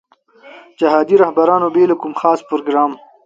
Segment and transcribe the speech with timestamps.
[0.79, 2.91] جهادي رهبرانو بې له کوم خاص پروګرام.